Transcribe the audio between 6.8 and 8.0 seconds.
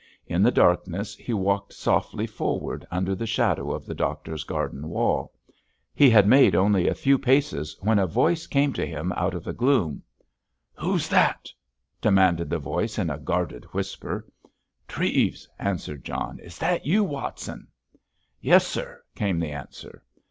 a few paces when